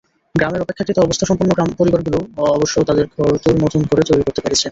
গ্রামের 0.35 0.63
অপেক্ষাকৃত 0.63 0.97
অবস্থাসম্পন্ন 0.99 1.51
পরিবারগুলো 1.79 2.19
অবশ্য 2.55 2.75
তাদের 2.89 3.05
ঘরদোর 3.13 3.55
নতুন 3.63 3.81
করে 3.89 4.01
তৈরি 4.09 4.23
করতে 4.23 4.41
পেরেছে। 4.41 4.59